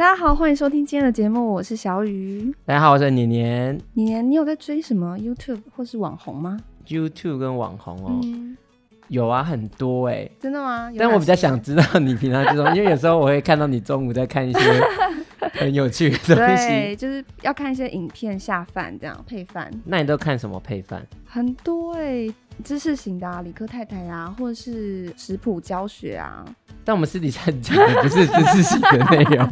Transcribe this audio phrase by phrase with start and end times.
[0.00, 2.50] 大家好，欢迎收听今天的节目，我是小雨。
[2.64, 3.78] 大家好，我是年年。
[3.92, 8.56] 年年，你有在追什么 YouTube 或是网红吗？YouTube 跟网红哦，嗯、
[9.08, 10.32] 有啊，很多哎、欸。
[10.40, 10.90] 真的吗？
[10.98, 14.58] 但我比较想知道你平常这种， 因为有时候我会看到你中午在看一些
[15.52, 19.70] 很有趣的东西，对，就是要看一些影片下饭这样配饭。
[19.84, 21.06] 那你都看什么配饭？
[21.26, 26.42] 很多哎、欸，知识型的啊，理科太太啊，或者是食谱教学啊。
[26.84, 29.48] 但我们私底下讲的不是知识型的内容，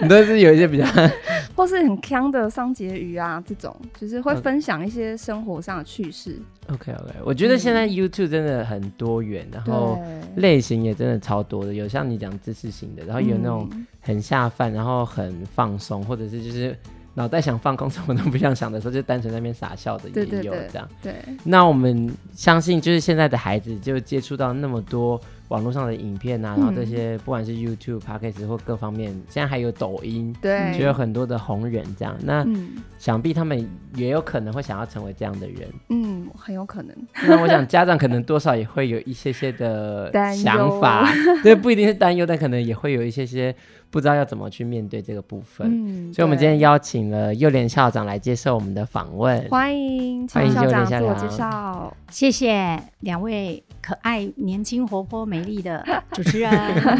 [0.00, 0.84] 你都是有一些比较，
[1.56, 6.38] 或是很康的桑结鱼啊，这种就是会分享一些生活上的趣事。
[6.68, 9.98] OK OK，我觉得现在 YouTube 真的很多元，嗯、然后
[10.36, 13.68] 类型也真的超多的，有像你讲知识型的，然后有那种
[14.00, 16.76] 很下饭，然后很放松，或者是就是
[17.14, 20.88] 脑袋想放空，什么都不想想的时候，就单纯在那边傻笑的也有这样。
[21.02, 25.20] 对，那我们相信，就是现在的孩子就接触到那么多。
[25.50, 32.16] 网络上的影片啊，然后这些不管是 YouTube、Podcast 或各方面，现在还有抖音，对，就有很多的红人这样。
[32.22, 36.96] 那、嗯、想必他们也有可能会想要成为这样的人，嗯，很有可能。
[37.26, 41.08] 那我想家长可能多少也会有一些些的想法，
[41.42, 43.54] 对，不一定是担忧，但可能也会有一些些。
[43.92, 56.50] 不知道要怎么去面对这个部分，嗯，所以我们今天邀请了幼联校长来接受我们的访问，欢迎，欢迎校长自我介绍，谢谢两位可爱、年轻、活泼、美丽的 主持人。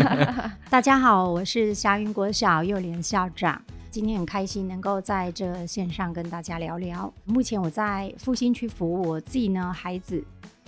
[0.68, 3.60] 大家好，我是霞云国小幼联校长，
[3.90, 7.12] 今天很开心能够在这线上跟大家聊聊。
[7.24, 10.22] 目前我在复兴区服务，我自己呢孩子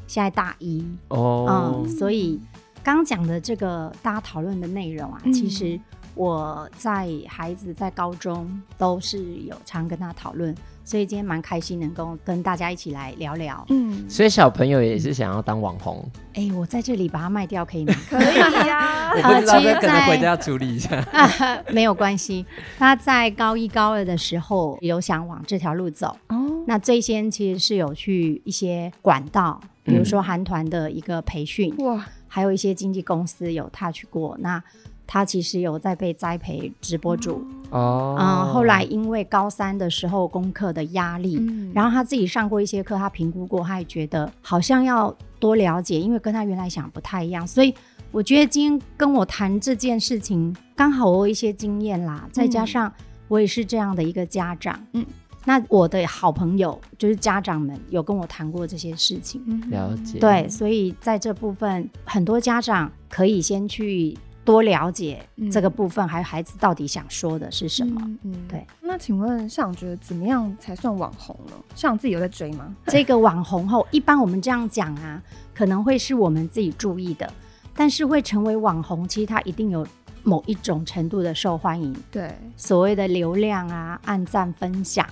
[0.07, 2.41] 现在大一哦，嗯，所以
[2.83, 5.81] 刚讲的这个大家讨论的内容啊，嗯、其实。
[6.15, 8.47] 我在孩子在高中
[8.77, 13.65] 都是有常跟他讨论，所以今天蛮开心能够跟大家一起来聊聊。
[13.71, 16.05] 嗯，所以小朋友也是想要当网红。
[16.35, 17.95] 哎、欸，我在这里把它卖掉可以吗？
[18.11, 19.13] 可以呀。
[19.17, 20.97] 我不知道，可能回家要处理一下。
[21.13, 22.45] 呃、 没有关系。
[22.79, 26.17] 他在高一高二的时候有想往这条路走。
[26.29, 26.65] 哦。
[26.67, 31.75] 那最先其实是有去一些管道，比如说韩团的一个培训。
[31.79, 32.05] 哇、嗯。
[32.27, 34.37] 还有一些经纪公司有 touch 过。
[34.41, 34.63] 那。
[35.07, 37.45] 他其实有在被栽培直播主。
[37.71, 47.75] 哦，嗯，后来因为高三的时候功课的压力，嗯，然后他自己上过一些课，他评估过，他也觉得好像要多了解，因为跟他原来想不太一样，所以
[48.11, 52.93] 我觉得今天跟我谈这件事情，刚好我有一些经验啦，再加上
[53.29, 55.03] 我也是这样的一个家长，嗯，
[55.47, 64.15] 那我的好朋友就是家长们有跟我谈过这些事情，嗯，了解，对，所以在这部分很多家长可以先去。
[64.45, 68.01] 多了解这个部分，嗯、还有孩子到底想说的是什么？
[68.05, 68.67] 嗯，嗯对。
[68.81, 71.53] 那请问校长觉得怎么样才算网红呢？
[71.75, 72.75] 校长自己有在追吗？
[72.87, 75.23] 这个网红后，一般我们这样讲啊，
[75.55, 77.33] 可能会是我们自己注意的，
[77.75, 79.87] 但是会成为网红，其实他一定有
[80.25, 81.95] 某一种程度的受欢迎。
[82.11, 85.07] 对，所谓的流量啊、按赞、分享，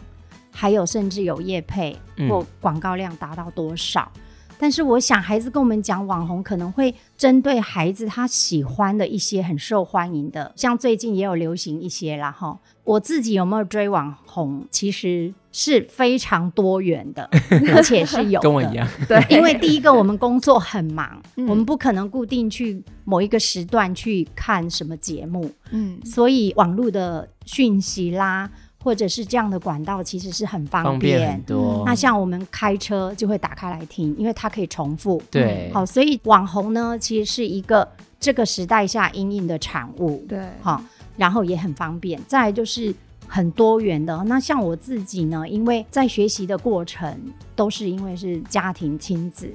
[0.50, 1.96] 还有甚至有业配
[2.28, 4.10] 或广告量达到多少。
[4.14, 4.20] 嗯
[4.60, 12.58] 但是我想，孩子跟我们讲网红，可能会针对孩子他喜欢的一些很受欢迎的，像最近也有流行一些啦哈。
[12.84, 17.28] 我自己有没有追网红，其实是非常多元的，
[17.74, 18.86] 而且是有跟我一样。
[19.08, 28.50] 对，因为第一个我们工作很忙，嗯、我们不可能固定去某一个时段去看什么节目，嗯，所以网络的讯息啦。
[28.82, 31.82] 或者是这样的管道，其实是很方便，方便很多。
[31.84, 35.22] 那像我们开车就会打开来听，因为它可以重复。
[35.30, 37.86] 对，嗯、好，所以网红呢，其实是一个
[38.18, 40.24] 这个时代下因应的产物。
[40.26, 40.82] 对，好，
[41.16, 42.18] 然后也很方便。
[42.26, 42.94] 再来就是
[43.28, 44.16] 很多元的。
[44.24, 47.20] 那像我自己呢，因为在学习的过程
[47.54, 49.50] 都是因为是家庭亲子，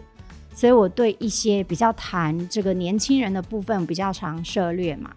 [0.53, 5.09] 所以我对一些比较谈这个年轻人的部分比较常涉略嘛。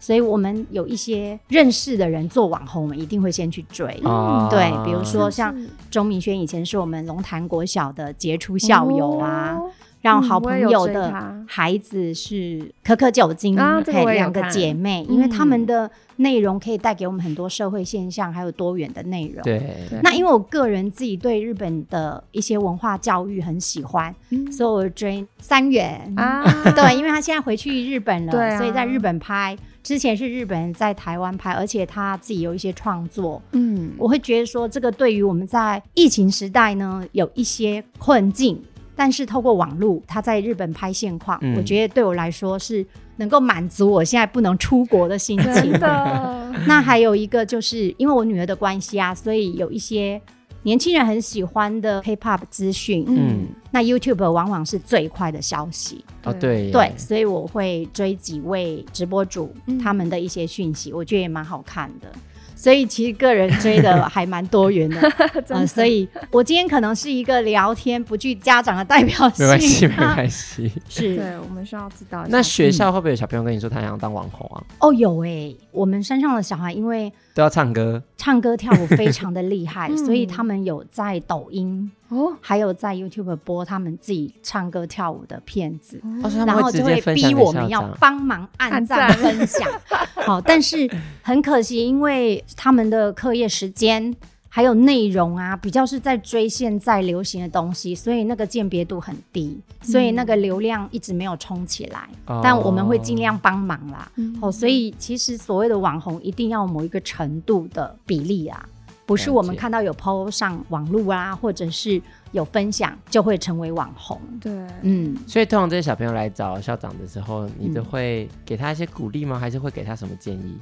[0.00, 4.00] 所以我们有一些认识的人做网红，我们一定会先去追。
[4.04, 5.54] 嗯，对，比如说像
[5.90, 9.60] 钟明轩以前是我们龙潭国小的杰出校友啊，
[10.00, 11.12] 让好朋友的
[11.46, 19.42] 孩子是可可酒精，对，两个姐妹，因为他们的内容可以带给我们很多社会现象，还有多元的内容。
[19.42, 19.60] 对，
[20.02, 24.14] 那因为我个人自己对日本的一些文化教育很喜欢，
[24.52, 26.12] 所以我追三元。
[26.16, 26.44] 啊，
[26.76, 29.58] 对，因为他现在回去日本了，所以在日本拍。
[29.88, 33.40] 之前是日本人在台湾拍，而且他自己有一些创作。
[33.52, 38.62] 嗯，我会觉得说，这个对于我们在疫情时代呢，有一些困境。
[38.94, 42.84] 但是透过网络，他在日本拍现况，嗯、我觉得对我来说是
[43.16, 46.52] 能够满足我现在不能出国的心情的。
[46.66, 50.20] 那还有一个就是因为我女儿的关系啊，所以有一些
[50.68, 53.06] 年轻人很喜欢的 K-pop 资讯。
[53.08, 56.04] 嗯，那 YouTube 往往是最快的消息。
[56.24, 59.50] 哦，对对，所以我会追几位直播主
[59.82, 62.12] 他们的一些讯息，我觉得也蛮好看的。
[62.54, 65.00] 所以其实个人追的 还蛮多元的，
[65.46, 70.72] 的呃，所以我今天可能是一个聊天不具家长的代表性， 没关系，没关系。
[70.88, 72.26] 是，对，我们需要知道。
[72.28, 74.58] 那学校会不会有小朋友跟你说他想当网红啊？
[74.80, 81.88] 哦，有哎、欸，我们山上的小孩因为都要唱歌，唱歌跳舞非常的厉害， 所以他们有在抖音。
[82.08, 89.70] 哦，还有在 YouTube 播他们自己唱歌跳舞的片子，哦、然后就会逼我们要帮忙按赞分享。
[90.16, 90.90] 好，但是
[91.22, 94.12] 很可惜，因为他们的课业时间
[94.58, 102.08] 还有内容啊，比较是在追现在流行的东西，所以那个鉴别度很低，所以那个流量一直没有冲起来。
[102.26, 104.10] 嗯、但我们会尽量帮忙啦。
[104.40, 108.68] 哦，所以其实所谓的网红，一定要某一个程度的比例啊。
[109.06, 112.02] 不是我们看到有 PO 上网络啊，或者是
[112.32, 114.20] 有分享就会成为网红。
[114.40, 114.52] 对，
[114.82, 119.38] 嗯，所以通常这些小朋友来找校长的时候，你都会给他一些鼓励吗？
[119.38, 120.58] 还是会给他什么建议？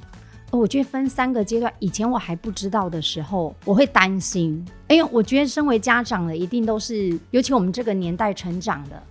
[0.51, 1.71] 哦，我觉得分三个阶段。
[1.79, 4.65] 以前我还不知道的时候，我会担心。
[4.87, 9.01] 哎呦，我觉得身为家长的，一定都是，尤其我们这个年代成长的，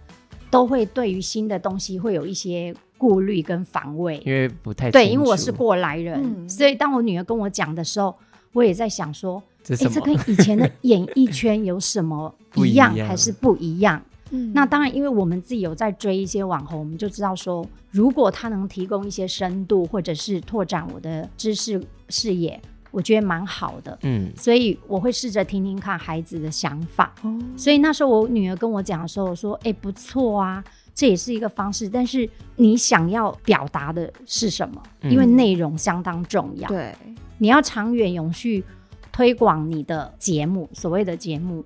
[0.50, 8.14] 都会对于新的东西会有一些顾虑跟防卫，因为不太对，因为我是过来人，嗯、所以当我女儿跟我讲的时候。
[8.52, 14.02] 我也在想说，哎，这跟以前的演艺圈有什么 一样，还是不一样？
[14.30, 23.98] 嗯，那当然，因为我们自己有在追一些网红，我们就知道说，如果他能提供一些深度，或者是拓展我的知识视野，我觉得蛮好的。
[24.02, 27.12] 嗯，所以我会试着听听看孩子的想法。
[27.22, 30.64] 哦，所以那时候我女儿跟我讲的时候，我说，哎，不错啊，
[30.94, 31.88] 这也是一个方式。
[31.88, 34.82] 但是你想要表达的是什么？
[35.02, 36.68] 因为内容相当重要。
[36.68, 36.94] 对。
[37.38, 38.64] 你要长远永续
[39.12, 41.62] 推广你的节目，所谓的节目，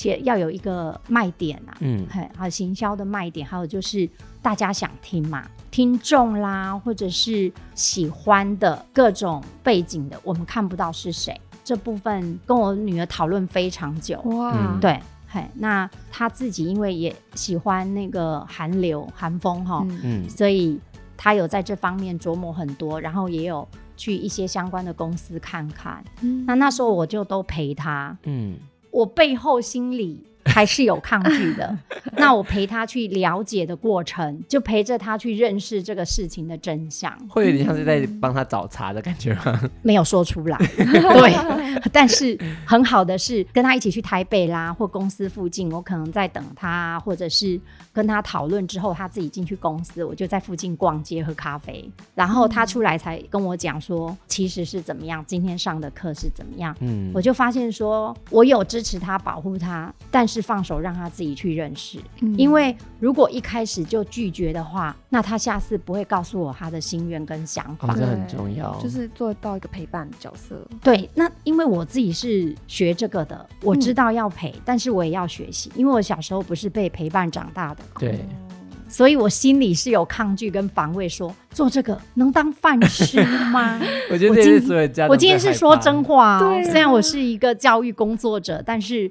[0.00, 4.08] 且要有一个卖点啊，嗯，还有行销的卖点，还有就是
[4.40, 14.98] 大家想听嘛，听众啦，或者是喜欢的各种背景的，我们看不到是谁，这部分跟我女儿讨论非常久，哇，嗯、对，
[15.28, 20.80] 嘿，那她自己因为也喜欢那个韩流、韩风哈，嗯，所以
[21.14, 23.68] 她有在这方面琢磨很多，然后也有。
[24.00, 28.56] 去一些相关的公司看看，嗯、那那时候我就都陪他，嗯，
[28.90, 31.78] 我背后心里 还是有抗拒的。
[32.16, 39.60] 那我陪他去了解的过程，就陪着他去认识这个事情的真相，会有点像是在帮他找茬的感觉吗？
[39.82, 41.80] 没有说出来，对。
[41.92, 47.58] 但是很好的是跟他一起去台北啦，或公司附近，我可能在等他，或者是
[47.92, 56.76] 跟他讨论之后，他自己进去公司，我就在附近逛街喝咖啡，然后他出来才跟我讲说，其实是怎么样，今天上的课是怎么样。
[56.80, 61.98] 嗯，我就发现说我有支持他，保护他，但是放手让他自己去认识。
[62.20, 67.92] 嗯，因为如果一开始就拒绝的话，那他下次不会告诉我他的心愿跟想法。
[67.92, 70.66] 哦，这很重要，就是做到一个陪伴的角色。
[70.82, 77.82] 对，那因为我自己是学这个的，我知道要陪，嗯，但是我也要学习，因为我小时候不是被陪伴长大的。
[77.98, 78.24] 对，
[78.88, 83.80] 所以我心里是有抗拒跟防卫，说做这个能当饭吃吗？
[84.10, 89.10] 我觉得这是所有家长，我今天是说真话哦，对啊，虽然我是一个教育工作者，但是。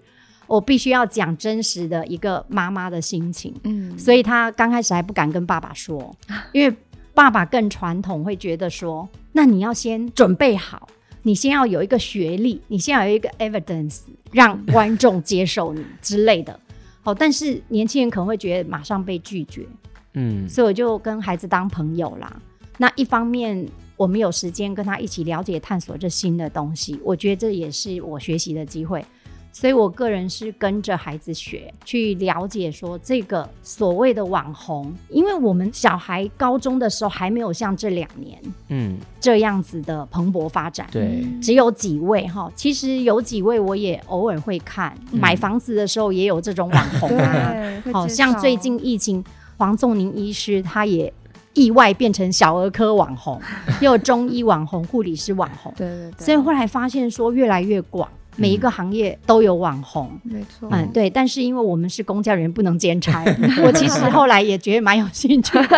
[0.49, 6.13] 我必须要讲真实的一个妈妈的心情，嗯，所以他刚开始还不敢跟爸爸说，
[6.51, 6.75] 因为
[7.13, 10.89] 爸爸更传统，会觉得说，那你要先准备好，
[11.21, 13.99] 你先要有一个学历，你先要有一个 evidence，
[14.31, 16.59] 让观众接受你 之类的。
[17.01, 19.67] 好，但是年轻人可能会觉得马上被拒绝，
[20.13, 22.41] 嗯，所以我就跟孩子当朋友啦。
[22.77, 29.05] 那一方面，我们有时间跟他一起了解、探索这新的东西，我觉得这也是我学习的机会。
[29.51, 38.39] 所以我个人是跟着孩子学，去了解说这个所谓的网红，因为我们小孩高中的时候还没有像这两年，
[38.69, 47.53] 嗯，这样子的蓬勃发展，对，只有几位哈，其实有几位我也偶尔会看，嗯、买房子的时候也有这种网红啊，
[47.91, 49.23] 好像最近疫情，
[49.57, 51.11] 黄仲宁医师他也。
[51.55, 53.41] 意外变成小儿科网红，
[53.81, 56.25] 又有中医网红、护理师网红，对对对。
[56.25, 58.07] 所以后来发现说越来越广，
[58.39, 60.67] 每一个行业都有网红，没错。
[60.71, 61.09] 嗯，对。
[61.09, 63.23] 但是因为我们是公教人，不能兼差。
[63.63, 65.77] 我其实后来也觉得蛮有兴趣的，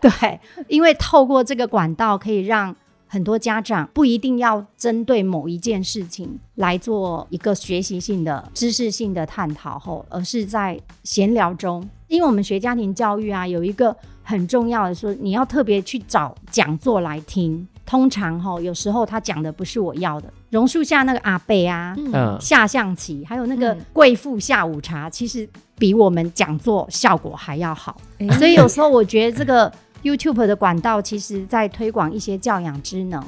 [0.02, 2.74] 对，因为透过这个管道，可以让
[3.06, 13.96] 很多家长不一定要针对某一件事情来做一个学习性的、知识性的探讨后，而是在闲聊中，因为我们学家庭教育啊，有一个。
[14.24, 17.66] 很重要的说，你要特别去找讲座来听。
[17.84, 20.32] 通常哈，有时候他讲的不是我要的。
[20.50, 28.00] 榕树下那个阿贝啊，嗯，下象棋，还有那个贵妇下午茶，其实比我们讲座效果还要好。
[28.18, 29.70] 嗯、所以有时候我觉得这个
[30.02, 33.22] YouTube 的管道，其实在推广一些教养之能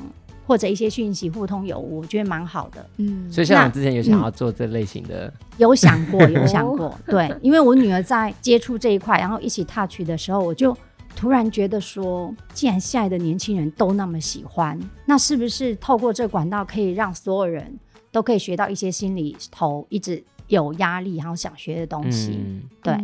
[0.47, 2.87] 或者一些讯息互通有无，我觉得蛮好的。
[2.99, 6.97] 嗯，所以校长之前有想要做这类型的，嗯、有想过，有想 过。
[7.07, 10.75] 对，因为我女儿在接触这一块，然后一起 touch 的时候，我就。
[11.17, 17.79] 突然觉得说，既然现在的年轻人都那么喜欢，那是不是透过这个管道可以让所有人
[18.13, 22.39] 都可以学到一些心里头一直有压力然后想学的东西？
[22.39, 22.95] 嗯、对。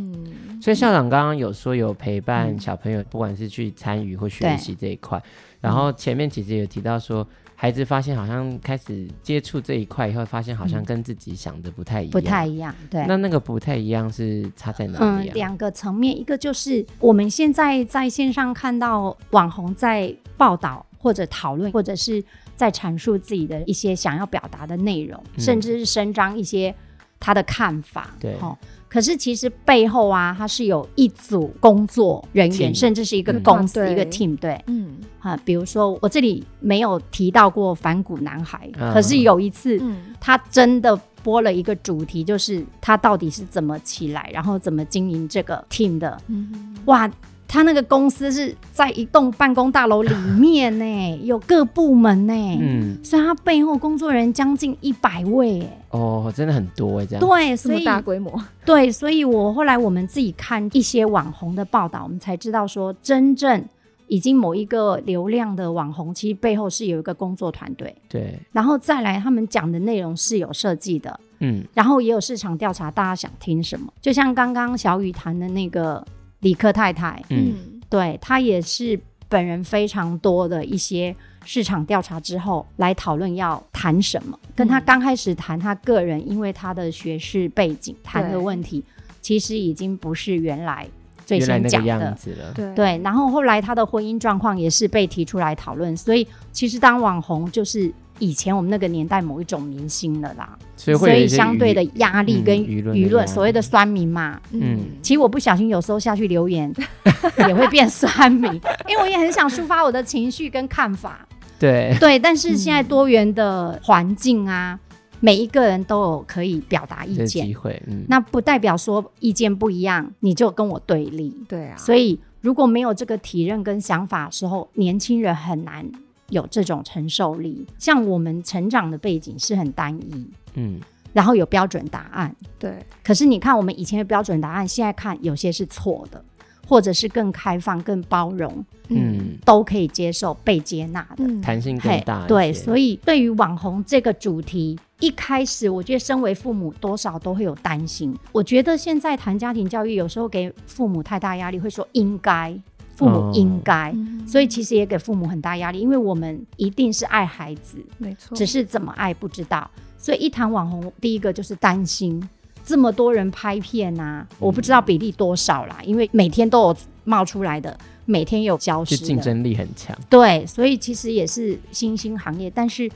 [0.61, 5.23] 所以校长刚刚有说有陪伴小朋友，不管是去参与或学习这一块，嗯、
[5.62, 7.26] 然后前面其实有提到说。
[7.61, 12.75] 孩子发现好像开始接触这一块以后，发现好像跟自己想的不太一样，不太一样。
[12.88, 15.33] 对，那那个不太一样是差在哪里啊？
[15.33, 22.25] 嗯，两个层面，一个就是我们现在在线上看到网红在报道或者讨论，或者是
[22.57, 26.75] 在阐述自己的一些想要表达的内容，嗯，甚至是伸张一些
[27.19, 28.09] 他的看法。
[28.19, 28.57] 对，哦
[28.90, 34.37] 可是其实背后啊，它是有一组工作人员甚至是一个公司、嗯、一个 team。
[34.37, 46.20] 对，嗯，啊，比如说我这里没有提到过反骨男孩，嗯、可是有一次，嗯、他真的播了一个主题，就是他到底是怎么起来，然后怎么经营这个 team 的。
[46.26, 47.11] 嗯，哇。
[47.52, 57.21] 他那个公司是在一栋办公大楼里面呢， 有各部门呢，嗯，所以他背后工作人员将近一百位，哦，真的很多哎，这样。
[57.21, 58.33] 对，所以大规模，
[58.64, 63.64] 对，所以我后来我们自己看一些网红的报道，我们才知道说，真正
[64.07, 76.07] 已经某一个流量的网红，其实背后是有一个工作团队，对，然后再来他们讲的内容是有设计的，嗯，然后也有市场调查，大家想听什么，就像刚刚小雨谈的那个。
[76.40, 84.38] 理科太太，嗯，对，她也是本人非常多的一些市场调查之后来讨论要谈什么。
[84.54, 88.82] 跟她刚开始谈她个人，因为她的学士背景谈的问题，
[89.20, 90.88] 其实已经不是原来
[91.25, 92.52] 最先讲的样子了。
[92.54, 97.92] 对，对，然后后来她的婚姻状况也是被提出来讨论，所以其实当网红就是。
[98.20, 106.72] 以前我们那个年代某一种明星了啦，所以，所以相对的压力跟舆论，舆论所谓的酸民嘛，嗯，其实我不小心有时候下去留言
[107.48, 108.52] 也会变酸民，
[108.86, 111.26] 因为我也很想抒发我的情绪跟看法，
[111.58, 111.96] 对。
[111.98, 117.46] 对，但是现在多元的环境啊，嗯、每一个人都有可以表达意见。
[117.46, 125.90] 机会，嗯，那不代表说意见不一样你就跟我对立，对啊，所以如果没有这个体认跟想法的时候，年轻人很难。
[126.30, 130.80] 有这种承受力，像我们成长的背景是很单一，嗯，
[131.12, 132.75] 然后有标准答案，对。
[133.04, 136.25] 可是你看，我们以前的标准答案，现在看有些是错的，
[136.66, 142.26] 或者是更开放、更包容，嗯，都可以接受、被接纳的，弹性更大。
[142.26, 148.16] 对，所以对于网红这个主题，一开始我觉得身为父母多少都会有担心。
[148.32, 152.56] 我觉得现在谈家庭教育，有时候给父母太大压力，会说应该。
[153.00, 159.71] 父母应该，嗯、所以其实也给父母很大压力，因为我们一定是爱孩子，没错，只是怎么爱不知道。
[159.97, 162.23] 所以一谈网红，第一个就是担心
[162.62, 169.97] 这么多人拍片啊，嗯、我不知道比例多少啦，因为每天都有冒出来的，每天有消失，竞争力很强。
[170.11, 172.90] 对，所以其实也是新兴行业，但是。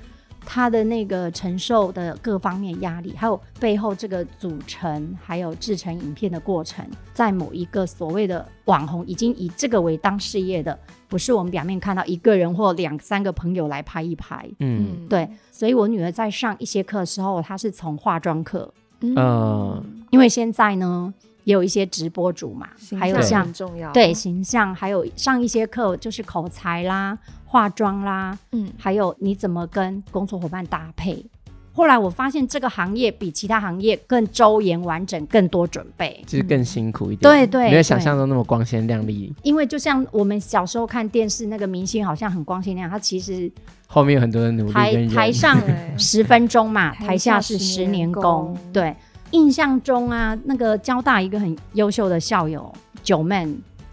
[0.47, 14.49] 他的那个承受的各方面压力，还有背后这个组成，还有制成影片的过程，在某一个所谓的网红已经以这个为当事业的，不是我们表面看到一个人或两三个朋友来拍一拍。
[14.61, 15.29] 嗯，对。
[15.51, 21.13] 所以我女儿在上一些课的时候，她是从化妆课，嗯，因为现在呢。
[21.45, 23.47] 也有一些直播主嘛，还有像
[23.93, 31.25] 对形象，还有上一些课就是口才啦、化妆啦，嗯，还有你怎么跟工作伙伴搭配，
[31.73, 37.21] 后来我发现这个行业比其他行业更周延完整，更多准备，就是更辛苦一点。
[37.21, 39.35] 对对，没有想象中那么光鲜亮丽。
[39.43, 43.51] 因为就像我们小时候看电视，那个明星好像很光鲜亮丽，他其实
[43.87, 44.73] 后面有很多的努力。
[44.73, 45.61] 台台上
[45.99, 48.57] 十分钟嘛，台下是十年功。
[48.73, 48.95] 对，
[49.35, 52.73] 印象中啊，那个交大一个很优秀的校友
[53.03, 53.47] 九妹。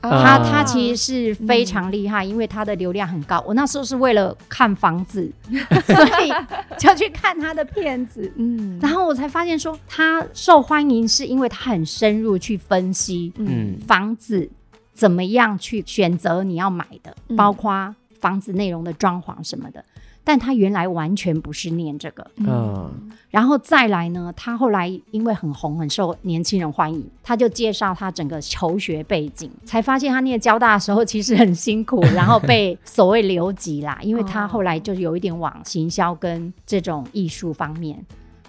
[0.04, 3.44] 他他其实是非常厉害，嗯，因为他的流量很高。
[3.46, 5.32] 我那时候是为了看房子，
[5.86, 6.34] 所以
[6.80, 8.34] 就去看他的片子。
[8.36, 14.50] 嗯，然后我才发现说他受欢迎是因为他很深入去分析，嗯，房子
[14.92, 19.86] 怎么样去选择你要买的，嗯，包括房子内容的装潢什么的。
[20.24, 38.06] 但他原来完全不是念这个，嗯，然后再来呢，他后来因为很红，很受年轻人欢迎，他就介绍他整个求学背景，才发现他念交大的时候其实很辛苦，然后被 所谓留级啦，因为他后来就有一点往行销跟这种艺术方面，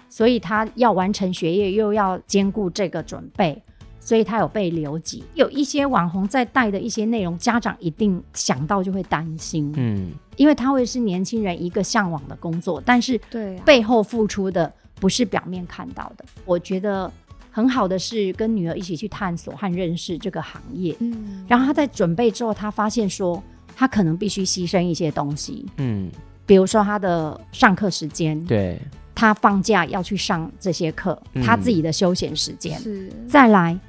[0.09, 3.61] 所以他要完成学业又要兼顾这个准备。
[4.03, 16.25] 所以他有被留级，有一些网红在带的一些内容，家长一定想到就会担心，嗯，因为他会是年轻人一个向往的工作，但是对背后付出的不是表面看到的。
[16.43, 17.09] 我觉得
[17.49, 23.41] 很好的是跟女儿一起去探索和认识这个行业，嗯，然后他在准备之后，他发现说
[23.73, 26.11] 他可能必须牺牲一些东西，嗯，
[26.45, 28.77] 比如说他的上课时间，对，
[29.15, 33.09] 他放假要去上这些课，他自己的休闲时间，是。
[33.29, 33.79] 再来。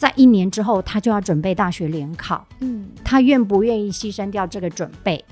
[0.00, 2.42] 在一年之后，他就要准备大学联考。
[2.60, 5.22] 嗯，他愿不愿意牺牲掉这个准备，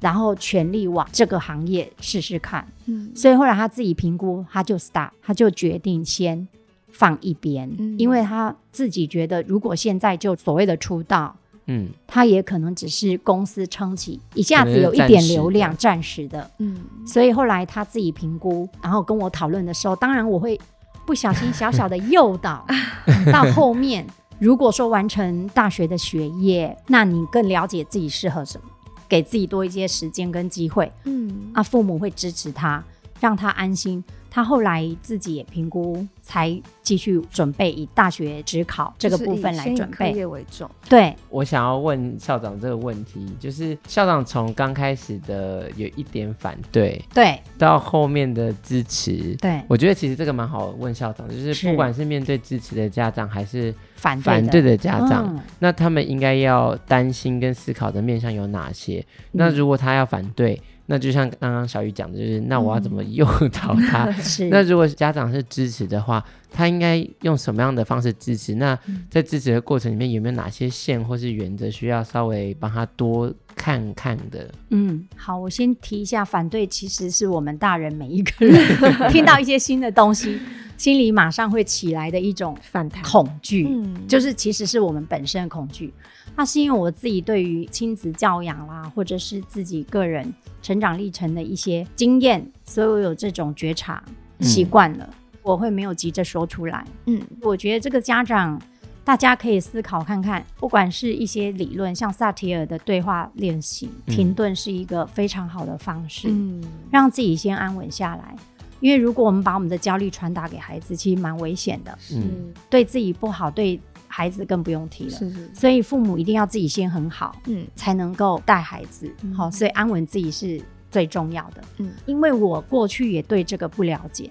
[0.00, 2.66] 然后全力往这个行业试试看？
[2.86, 6.48] 嗯，所以后来他自己评估，他就 start，他就决定先
[6.88, 20.60] 放一边，嗯，因为他自己觉得，如果现在就所谓的出道，嗯，他也可能只是公司撑起一下子有一点流量，暂时的，嗯，所以后来他自己评估，然后跟我讨论的时候，当然我会。
[21.06, 22.66] 不小心小小的诱导
[23.32, 24.04] 到后面，
[24.40, 28.66] 如果说完成大学的学业，那你更了解自己适合什么，
[29.08, 32.82] 给自己多一些时间跟机会，嗯，啊，父母会支持他，
[33.20, 34.02] 让他安心。
[34.36, 39.96] 他后来自己也评估，才继续准备以大学职考这个部分来准备。
[39.96, 40.70] 课业为重。
[40.90, 58.98] 对，我想要问校长这个问题，就是校长从刚开始的有一点反对，对，到后面的支持，对，我觉得其实这个蛮好问校长，就是不管是面对支持的家长还是反反对的家长，嗯、那他们应该要担心跟思考的面向有哪些？
[58.98, 60.60] 嗯、那如果他要反对？
[60.86, 64.04] 那就像刚刚小雨讲的，就是那我要怎么诱导他？
[64.40, 68.54] 嗯、那如果家长是支持的话，他应该用什么样的方式支持？
[68.54, 68.78] 那
[69.10, 74.48] 在支持的过程里面，有没有哪些线或是原则需要稍微帮他多看看的？
[74.70, 78.56] 嗯，好，我先提一下，反对其实是我们大人每一个人
[79.10, 80.38] 听到一些新的东西，
[80.76, 85.92] 心里马上会起来的一种反弹恐惧，嗯，就是其实是我们本身的恐惧。
[86.36, 94.02] 那是因为我自己对于亲子教养啦，或者是自己个人成长历程的一些经验，所以我有这种觉察
[94.40, 96.84] 习惯了，嗯，我会没有急着说出来。
[97.06, 98.60] 嗯，我觉得这个家长
[99.02, 108.36] 大家可以思考看看，不管是一些理论，像萨提尔的对话练习，停顿是一个非常好的方式，嗯，让自己先安稳下来。
[108.80, 113.80] 因为如果我们把我们的焦虑传达给孩子，其实蛮危险的，嗯，对自己不好，对。
[114.08, 120.58] 孩子更不用提了，是是，所以父母一定要自己先很好，嗯，才能够带孩子，好，嗯，所以安稳自己是
[120.90, 124.30] 最重要的，嗯，因为我过去也对这个不了解，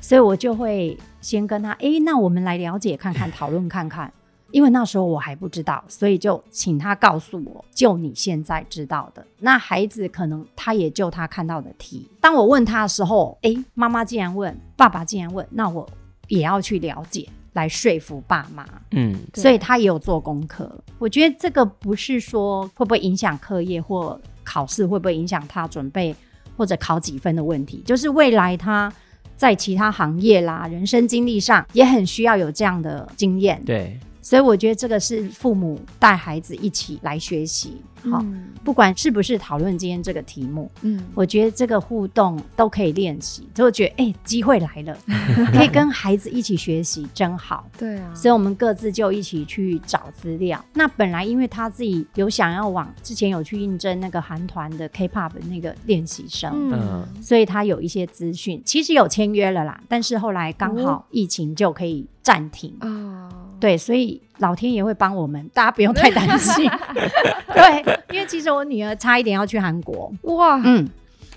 [0.00, 4.12] 所以我就会先跟他，哎，那我们来了解看看，讨论看看，
[4.54, 15.84] 因为那时候我还不知道，所以就请他告诉我，就你现在知道的，那孩子可能他也就他看到的题，当我问他的时候，哎，妈妈竟然问，爸爸竟然问，那我
[16.28, 17.28] 也要去了解。
[17.54, 20.76] 来说服爸妈，嗯，所以他也有做功课。
[20.98, 26.12] 我觉得这个不是说会不会影响课业或考试，会不会影响他准备
[26.56, 28.92] 或者考几分的问题，就是未来他
[29.36, 33.62] 在其他行业啦、人生经历上也很需要有这样的经验。
[33.64, 33.98] 对。
[34.24, 37.76] 所以我觉得这个是父母带孩子一起来学习，
[38.10, 43.48] 好、嗯，不管是不是讨论今天这个题目，嗯，我觉得这个互动都可以练习。
[43.54, 44.96] 就觉得哎，机会来了，
[45.52, 47.68] 可以跟孩子一起学习，真好。
[47.78, 50.62] 对啊，所以我们各自就一起去找资料。
[50.74, 62.88] 那本来因为他自己有想要往之前有去应征那个韩团的 K-pop 的那个练习生，嗯，所以他有一些资讯，其实有签约了啦，但是后来刚好疫情就可以暂停啊。
[62.88, 66.68] 哦对，所以老天爷会帮我们，大家不用太担心。
[67.54, 70.88] 对，因为其实我女儿差一点要去韩国，哇，嗯，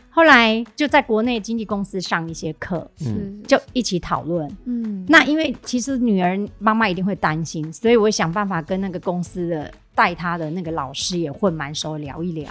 [0.10, 4.50] 后来就在国内经纪公司上一些课，嗯，就一起讨论。
[4.66, 12.50] 嗯，那因为其实女儿妈妈一定会担心，所以我想办法跟那个公司的带她的那个老师也混蛮熟，聊一聊。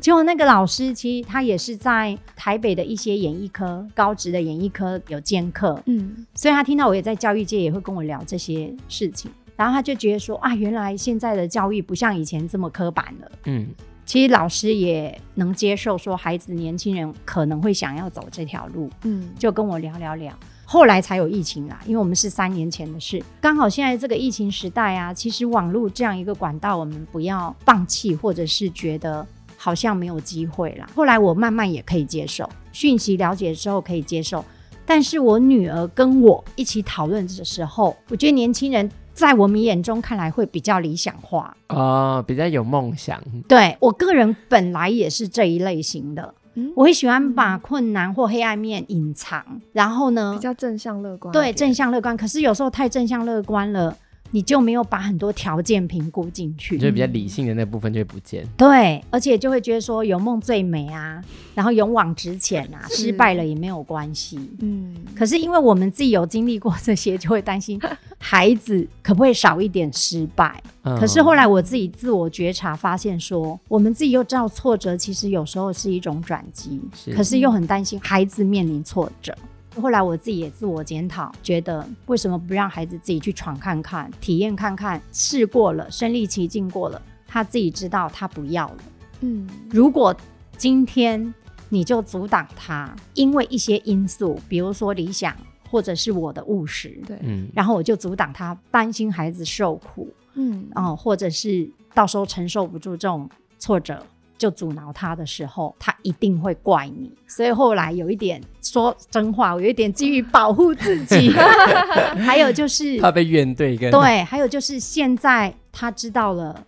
[0.00, 9.30] 结果那个老师其实他也是在台北的一些演艺科高职的演艺科有兼课，嗯，所以他听到我也在教育界，也会跟我聊这些事情。
[9.56, 13.68] 然后他就觉得说啊，原来现在的教育不像以前这么刻板了，嗯。
[14.06, 20.30] 其实老师也能接受，说孩子年轻人可能会想要走这条路，嗯，就跟我聊聊聊。
[20.66, 30.86] 后来才有疫情啦，因为我们是三年前的事，刚好现在这个疫情时代啊，其实网络这样一个管道，我们不要放弃，或者是觉得好像没有机会啦。
[30.94, 34.44] 后来我慢慢也可以接受，讯息了解之后可以接受，
[34.84, 38.90] 但是我女儿跟我一起讨论的时候，我觉得年轻人。
[39.14, 43.18] 在我们眼中看来会比较理想化哦，比较有梦想。
[43.48, 51.32] 对，我个人本来也是这一类型的，嗯，我会喜欢把困难或黑暗面隐藏，然后呢，比较正向乐观。
[51.32, 52.16] 对，正向乐观。
[52.16, 53.96] 可是有时候太正向乐观了。
[54.34, 58.42] 你就没有把很多条件评估进去，就比较理性的那部分就会不见。
[58.42, 58.48] 嗯。
[58.56, 61.22] 对，而且就会觉得说有梦最美啊，
[61.54, 64.36] 然后勇往直前啊，失败了也没有关系。
[64.58, 67.80] 嗯，可是因为我们自己有经历过这些，就会担心
[68.18, 70.60] 孩子可不可以少一点失败。
[70.82, 70.98] 嗯。
[70.98, 76.80] 可是后来我自己自我觉察，发现说我们自己又知道挫折其实有时候是一种转机，
[77.14, 79.32] 可是又很担心孩子面临挫折。
[79.80, 88.78] 后来我自己也自我检讨，觉得为什么不让孩子自己去闯看看、体验看看，试过了、身历其境过了，他自己知道他不要了。
[89.20, 90.14] 嗯，如果
[90.56, 91.32] 今天
[91.68, 95.36] 你就阻挡他，因为一些因素，比如说理想
[95.70, 104.04] 或者是我的务实，对，嗯，然后我就阻挡他，担心孩子受苦，嗯，哦，或者是到时候承受不住这种挫折。
[104.44, 107.10] 就阻挠他的时候，他一定会怪你。
[107.26, 111.30] 所以后来有一点说真话，我有一点基于保护自己，
[112.20, 113.74] 还有就是怕被怨对。
[113.78, 116.62] 跟对，还有就是现在他知道了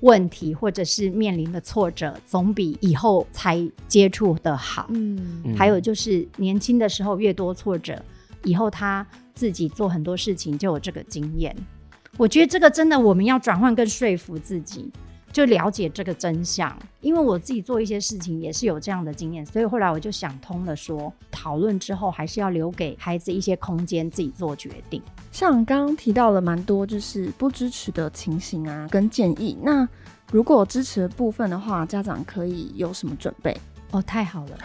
[0.00, 4.86] 问题，或者是面临的挫折，总比以后才接触的好。
[4.90, 7.98] 嗯，还有就是年轻的时候越多挫折，
[8.42, 11.56] 以后他自己做很多事情就有这个经验。
[12.18, 14.92] 我觉得这个真的我们要转换跟说服自己。
[15.34, 25.02] 就了解这个真相，因为我自己做一些事情也是有这样的经验，所以后来我就想通了说，说讨论之后还是要留给孩子一些空间自己做决定。
[25.32, 29.58] 像刚刚提到了蛮多就是不支持的情形啊，跟建议。
[29.60, 29.88] 那
[30.30, 33.56] 如果支持的部分的话，家长可以有什么准备？
[33.90, 34.58] 哦，太好了，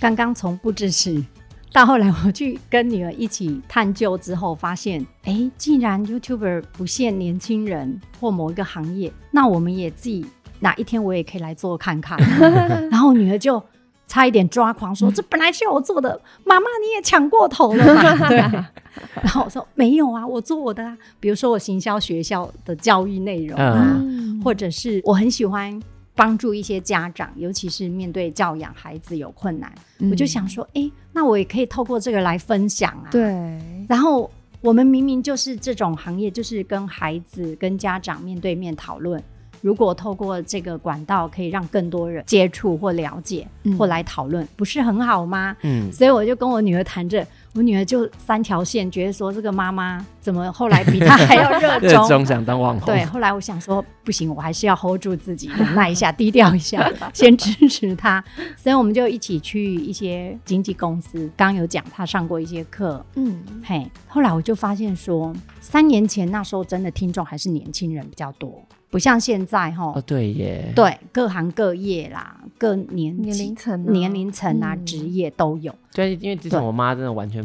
[0.00, 1.22] 刚刚从不支持。
[1.72, 10.24] 到后来，我去跟女儿一起探究之后，发现，哎、欸，既然 YouTuber 不限年轻人或某一个行业，那我们也自己
[10.60, 12.18] 哪一天我也可以来做看看。
[12.90, 13.62] 然后女儿就
[14.06, 18.38] 差一点抓狂说：“这本来是我做的，妈妈你也抢过头了嘛？” 对。
[18.38, 20.96] 然后我说：“没有啊，我做我的啊。
[21.20, 25.78] 比如说我行销学校的教育内容啊，嗯、或者是我很喜欢。”
[26.16, 33.08] 帮助一些家长，尤其是面对教养孩子有困难，嗯、我就想说，哎、欸，那我也可以透过这个来分享啊。
[33.10, 33.22] 对。
[33.86, 34.28] 然后
[34.62, 39.22] 我们明明就是这种行业，就是跟孩子、跟家长面对面讨论。
[39.62, 45.56] 如果透过这个管道，可以让更多人接触或了解，嗯、或来讨论，不是很好吗？
[45.62, 45.92] 嗯。
[45.92, 47.26] 所以我就跟我女儿谈着。
[47.56, 52.84] 我女儿就三条线，觉得说这个妈妈怎么后来比她还要热 衷，衷想当网红。
[52.84, 58.22] 对，后来我想说不行，我还是要 hold 住自己，忍耐一下， 低调一下，先支持她。
[58.56, 63.90] 所以我们就一起去一些经纪公司，刚刚有讲她上过一些课，嗯，嘿。
[64.06, 68.62] 后来我就发现说，三年前那时候真的听众还是年轻人比较多。
[68.90, 75.74] 不像现在哈，哦对耶，对各行各业啦，各年年龄层、年龄层啊，职业都有。
[75.92, 77.44] 对，因为之前我妈真的完全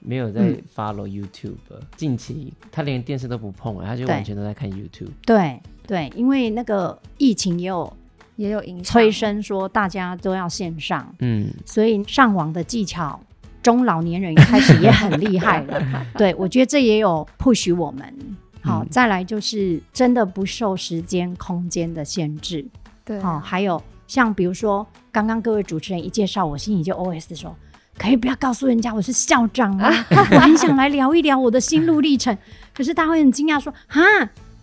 [0.00, 0.42] 没有在
[0.74, 1.54] follow YouTube，
[1.96, 5.10] 近期她连电视都不碰了，她就完全都在看 YouTube。
[5.24, 7.92] 对对，因为那个疫情也有
[8.36, 13.18] 也有影响，催生说大家都要线上，嗯，所以上网的技巧，
[13.62, 15.82] 中老年人一开始也很厉害了。
[16.18, 18.14] 对，我觉得这也有 push 我们。
[18.62, 22.64] 好，再来就是真的不受时间、空间的限制。
[23.04, 27.54] 对，好，还有像比如说，刚刚各位主持人一介绍，我心里就 OS 说，
[27.98, 29.92] 可以不要告诉人家我是校长啊？
[30.30, 32.36] 我很想来聊一聊我的心路历程。
[32.72, 34.00] 可是大家会很惊讶说，哈，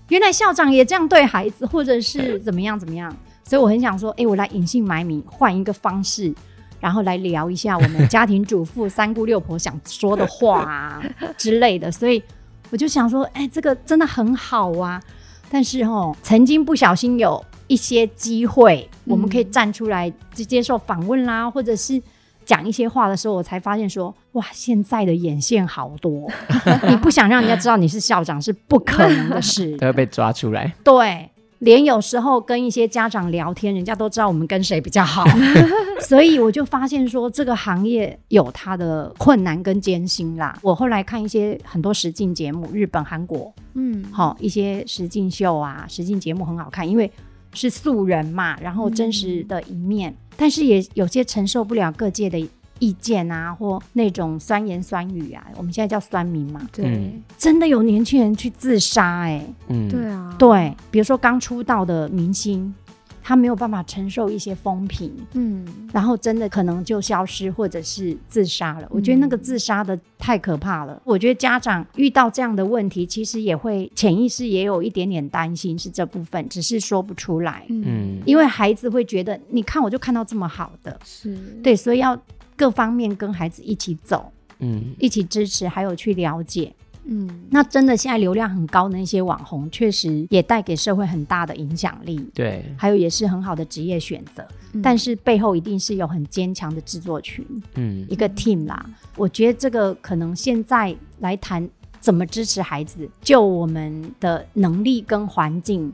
[0.07, 3.13] 原来校长也这样对孩子，或者是怎么样怎么样？
[3.43, 6.33] 所以我很想说，哎、欸，我来隐姓埋名，换一个方式，
[6.79, 11.03] 然后来聊一下我们家庭主妇、三姑六婆想说的话啊
[11.37, 11.91] 之类的。
[11.91, 12.23] 所以。
[12.69, 15.01] 我就想说，哎、欸，这个真的很好啊！
[15.49, 22.01] 但是哦，曾经不小心有一些机会，我们可以站出来接受访问啦，或者是。
[22.45, 26.27] 讲一些话的时候，我才发现说，哇，现在的眼线好多，
[26.89, 30.73] 你不想让人家知道你是校长是不可能的事， 都要被抓出来。
[30.83, 35.23] 对，连有时候跟一些家长聊天，人家都知道我们跟谁比较好，
[36.01, 40.57] 所以我就发现说，这个行业有它的困难跟艰辛啦。
[40.61, 47.11] 我后来看一些很多实境节目，日本、韩国，嗯，好一些实境秀啊，实境节目很好看，因为
[47.53, 50.11] 是素人嘛，然后真实的一面。
[50.11, 52.39] 嗯但是也有些承受不了各界的
[52.79, 56.67] 意见啊，或那种酸言酸语啊，我们现在叫酸民嘛。
[56.71, 59.53] 对，嗯、真的有年轻人去自杀哎、欸。
[59.67, 62.73] 嗯，对啊，对，比如说刚出道的明星。
[63.21, 65.63] 他没有办法承受一些风评，嗯，
[65.93, 68.87] 然后真的可能就消失或者是自杀了。
[68.87, 70.99] 嗯、我觉得那个自杀的太可怕了。
[71.05, 77.63] 我觉得家长遇到这样的问题，其实也会潜意识也有一点点担心，是这部分，只是说不出来。
[77.69, 82.19] 嗯，因为孩子会觉得，你看我就看到这么好的，是对，所以要
[82.59, 86.75] 各方面跟孩子一起走，嗯，一起支持，还有去了解。
[87.05, 92.19] 嗯，那真的现在流量很高的那些网红，确实也带给社会很大的影响力。
[92.35, 94.45] 对，还有也是很好的职业选择。
[94.73, 97.45] 嗯、但是背后一定是有很坚强的制作群，
[97.75, 98.85] 嗯，一个 team 啦。
[99.15, 101.67] 我觉得这个可能现在来谈
[102.01, 105.91] 怎么支持孩子，就我们的能力跟环境，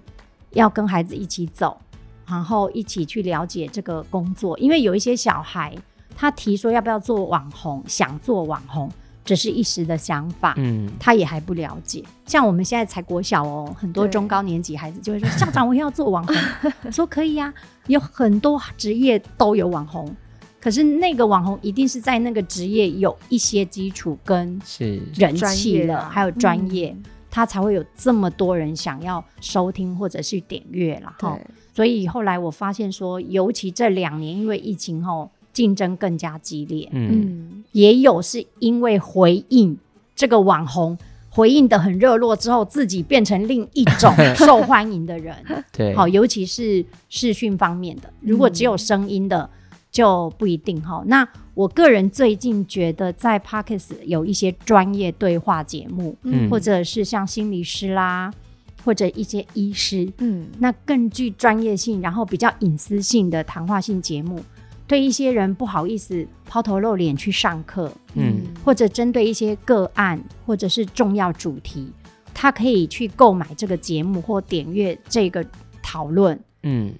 [0.53, 1.79] 要跟孩子一起走，
[2.27, 4.57] 然后一起去了解这个工作。
[4.57, 5.73] 因为有一些小孩，
[6.15, 8.89] 他提说要不要做网红，想做网红。
[9.25, 12.03] 只是一时的想法，嗯，他也还不了解。
[12.27, 16.35] 像我们现在才国小哦，很多中高年级孩子就会说：“校长，我要做网红。
[16.85, 17.53] ”我说：“可以呀、啊，
[17.87, 20.15] 有很多职业都有网红，
[20.61, 31.35] 可是那个网红一定是在那个职业有一些基础跟是人气了，啊、还有专业，嗯、他才会有这么多人想要收听或者是点阅了哈。
[31.73, 35.31] 所以后来我发现说，尤其这两年因为疫情后。
[35.55, 39.77] 竞争更加激烈，嗯，也有是因为回应
[40.13, 40.97] 这个网红
[41.29, 45.33] 回应的很热络之后，自己变成另一种 受欢迎的人，
[45.71, 49.49] 对，好，尤其是视讯方面的，如果只有声音的
[49.89, 50.81] 就不一定。
[50.81, 51.01] 哈。
[51.07, 58.29] 那我个人最近觉得在 Podcast 有一些专业对话节目，嗯，或者是像心理师啦，
[58.83, 64.41] 或者一些医师，嗯，那更具专业性，然后比较隐私性的谈话性节目。
[64.87, 71.91] 对一些人不好意思抛头露脸去上课，嗯，或者针对一些个案或者是重要主题，
[72.33, 75.43] 他可以去购买这个节目或点阅这个
[75.81, 76.93] 讨论，嗯，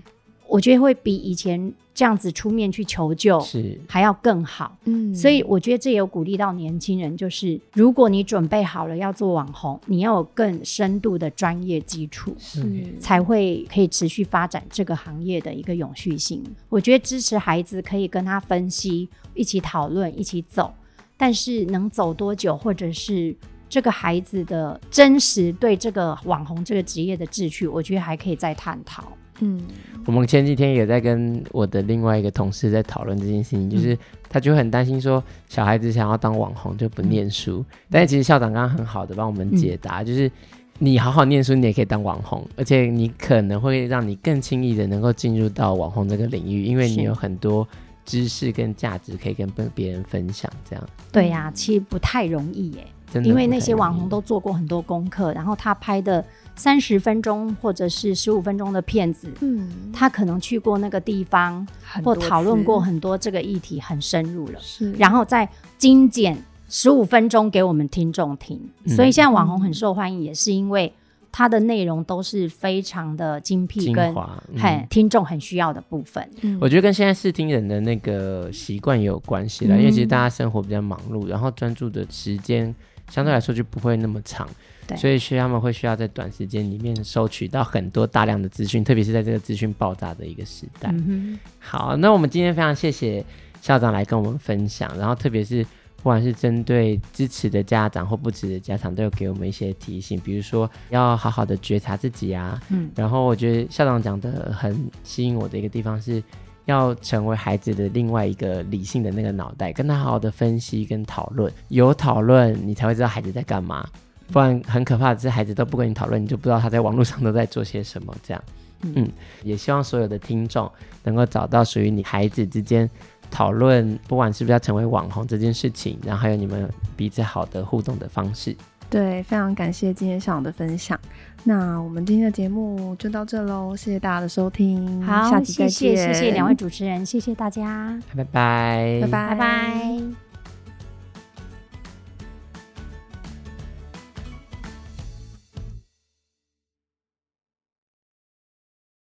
[0.56, 1.74] 我觉得会比以前。
[1.96, 12.62] 这样子出面去求救是还要更好，嗯，所以我觉得这也有鼓励到年轻人，就是如果你准备好了要做网红，你要有更深度的专业基础，是
[13.00, 16.44] 才会可以持续发展这个行业的一个永续性。
[16.68, 20.74] 我觉得支持孩子可以跟他分析，一起讨论，一起走，
[21.15, 23.34] 但是能走多久，或者是
[23.70, 29.13] 这个孩子的真实对这个网红这个职业的志趣，我觉得还可以再探讨。
[29.41, 29.62] 嗯，
[30.06, 33.98] 我们前几天也在跟我的另外一个同事在讨论这件事情，就是
[34.30, 40.32] 他就很担心说，小孩子想要当网红就不念书，嗯、但是其实校长刚刚很好的帮我们解答，嗯、就是
[40.80, 47.67] 你好好念书，你也可以当网红，而且你可能会让你更轻易的能够进入到网红这个领域，因为你有很多
[48.06, 50.89] 知识跟价值可以跟别人分享，这样。
[51.12, 56.24] 对呀、啊，其实不太容易耶，真的，因为那些网红都做过很多功课，然后他拍的。
[56.58, 61.68] 三十分钟或者是十五分钟的片子，嗯，他可能去过那个地方，
[62.02, 68.58] 或讨论过很多这个议题，很深入了，是，然后再精简十五分钟给我们听众听。
[68.86, 70.94] 嗯、所以现在网红很受欢迎，也是因为
[71.38, 74.15] 它的内容都是非常的精辟跟
[74.58, 76.26] 很听众很需要的部分。
[76.43, 82.74] 嗯、我觉得跟现在视听人的那个习惯也有关系啦，嗯、因为其实大家生活比较忙碌，然后专注的时间
[83.10, 84.48] 相对来说就不会那么长。
[84.88, 90.89] 对所以，需要他们会需要在短时间里面收取到很多大量的资讯，特别是在这个资讯爆炸的一个时代。
[90.93, 93.26] 嗯、好，那我们今天非常谢谢
[93.62, 95.65] 校长来跟我们分享，然后特别是
[96.06, 102.62] 不管是针对支持的家长或不支持的家长，都有给我们一些提醒，比如说要好好的觉察自己啊。
[102.70, 106.22] 嗯，然后我觉得校长讲的很吸引我的一个地方是，
[106.65, 113.84] 要成为孩子的另外一个理性的那个脑袋，跟他好好的分析跟讨论，有讨论你才会知道孩子在干嘛。
[114.28, 118.15] 不然很可怕的是，孩子都不跟你讨论，你就不知道他在网络上都在做些什么。
[118.22, 118.44] 这样，
[118.82, 119.10] 嗯，
[119.41, 120.72] 也希望所有的听众
[121.04, 122.88] 能够找到属于你孩子之间
[123.30, 128.56] 讨论，不管是不是要成为网红这件事情，然后还有你们彼此好的互动的方式。
[128.90, 130.98] 对，非常感谢今天上午的分享。
[131.44, 140.25] 那我们今天的节目就到这喽，谢谢大家的收听，好，下期再见，谢谢，谢谢两位主持人，谢谢大家，拜拜，拜拜，拜拜。